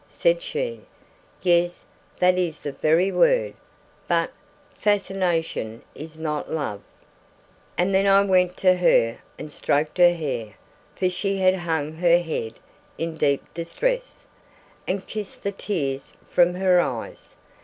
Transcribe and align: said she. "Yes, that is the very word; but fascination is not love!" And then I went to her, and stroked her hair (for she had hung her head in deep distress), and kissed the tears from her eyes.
said 0.09 0.41
she. 0.41 0.81
"Yes, 1.43 1.83
that 2.17 2.39
is 2.39 2.61
the 2.61 2.71
very 2.71 3.11
word; 3.11 3.53
but 4.07 4.31
fascination 4.75 5.83
is 5.93 6.17
not 6.17 6.51
love!" 6.51 6.81
And 7.77 7.93
then 7.93 8.07
I 8.07 8.23
went 8.23 8.57
to 8.57 8.77
her, 8.77 9.19
and 9.37 9.51
stroked 9.51 9.99
her 9.99 10.15
hair 10.15 10.55
(for 10.95 11.07
she 11.07 11.37
had 11.37 11.53
hung 11.55 11.93
her 11.93 12.17
head 12.17 12.55
in 12.97 13.15
deep 13.15 13.43
distress), 13.53 14.25
and 14.87 15.05
kissed 15.05 15.43
the 15.43 15.51
tears 15.51 16.13
from 16.27 16.55
her 16.55 16.79
eyes. 16.81 17.35